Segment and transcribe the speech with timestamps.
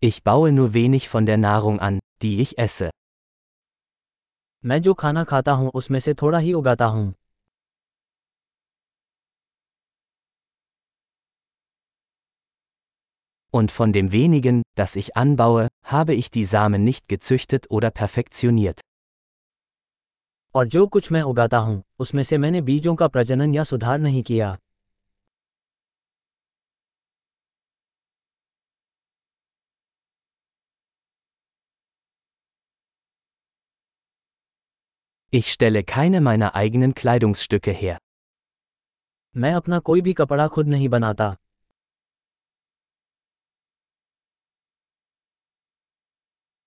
[0.00, 2.90] Ich baue nur wenig von der Nahrung an, die ich esse.
[4.64, 7.14] मैं जो खाना खाता हूँ उसमें से थोड़ा ही उगाता हूँ
[13.52, 18.80] Und von dem wenigen, das ich anbaue, habe ich die Samen nicht gezüchtet oder perfektioniert.
[20.54, 24.22] और जो कुछ मैं उगाता हूँ उसमें से मैंने बीजों का प्रजनन या सुधार नहीं
[24.22, 24.56] किया
[35.31, 37.97] Ich stelle keine meiner eigenen Kleidungsstücke her.
[39.37, 41.35] मैं अपना कोई भी कपड़ा खुद नहीं बनाता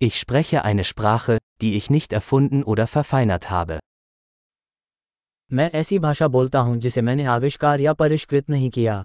[0.00, 3.78] Ich spreche eine Sprache, die ich nicht erfunden oder verfeinert habe.
[5.52, 9.04] मैं ऐसी भाषा बोलता हूँ जिसे मैंने आविष्कार या परिष्कृत नहीं किया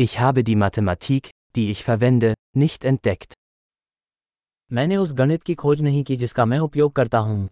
[0.00, 3.32] Ich habe die Mathematik, die ich verwende, nicht entdeckt.
[4.70, 7.48] मैंने उस गणित की खोज नहीं की जिसका मैं उपयोग करता हूँ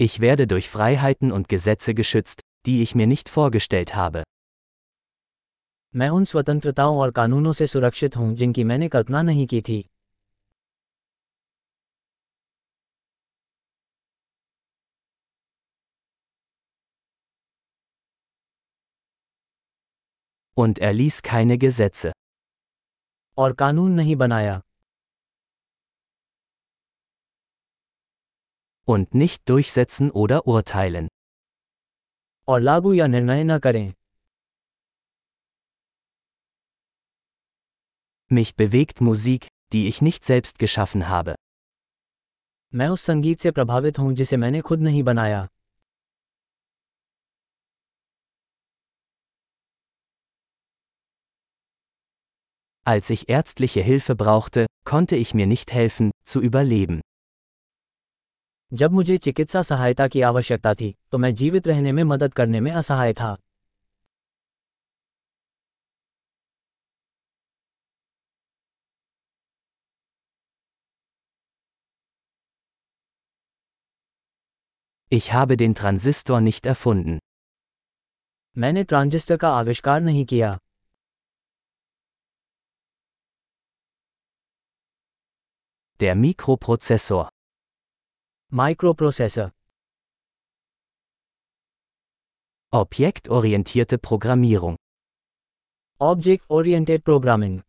[0.00, 4.22] Ich werde durch Freiheiten und Gesetze geschützt, die ich mir nicht vorgestellt habe.
[5.96, 9.82] मैं उन स्वतंत्रताओं और कानूनों से सुरक्षित हूँ जिनकी मैंने कल्पना नहीं की थी
[20.56, 22.12] Und er ließ keine Gesetze.
[23.38, 24.60] और कानून नहीं बनाया
[28.88, 31.08] Und nicht durchsetzen oder urteilen.
[32.48, 33.92] और लागू या निर्णय न करें
[38.30, 41.34] Mich bewegt Musik, die ich nicht selbst geschaffen habe.
[42.74, 45.48] मैं उस संगीत से प्रभावित हूँ जिसे मैंने खुद नहीं बनाया
[52.86, 57.00] Als ich ärztliche Hilfe brauchte, konnte ich mir nicht helfen, zu überleben.
[58.72, 62.72] जब मुझे चिकित्सा सहायता की आवश्यकता थी तो मैं जीवित रहने में मदद करने में
[62.72, 63.36] असहाय था
[75.12, 77.18] Ich habe den Transistor nicht erfunden.
[78.58, 80.58] मैंने ट्रांजिस्टर का आविष्कार नहीं किया
[86.02, 87.24] Der Mikroprozessor.
[88.52, 89.50] Microprocessor
[92.74, 94.76] Objektorientierte Programmierung.
[96.00, 97.60] Object oriented programming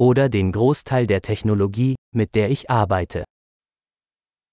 [0.00, 3.24] Oder den Großteil der Technologie, mit der ich arbeite.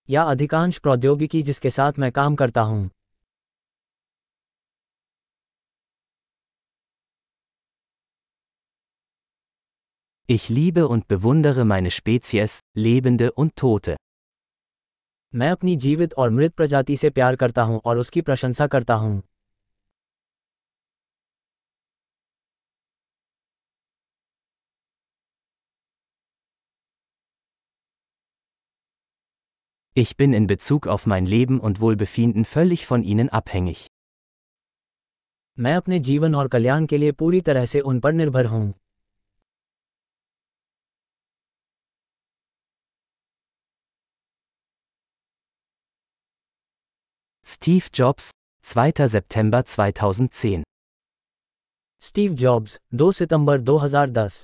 [0.10, 2.88] या अधिकांश प्रौद्योगिकी जिसके साथ मैं काम करता हूं
[10.34, 13.96] Ich liebe und bewundere meine Spezies, Lebende und Tote.
[15.34, 19.20] मैं अपनी जीवित और मृत प्रजाति से प्यार करता हूं और उसकी प्रशंसा करता हूं
[29.96, 33.88] Ich bin in Bezug auf mein Leben und Wohlbefinden völlig von ihnen abhängig.
[35.60, 38.72] मैं अपने जीवन और कल्याण के लिए पूरी तरह से उन पर निर्भर हूं
[47.54, 48.32] Steve Jobs,
[48.64, 49.08] 2.
[49.08, 50.64] September 2010.
[52.02, 54.38] स्टीव जॉब्स 2 सितंबर 2010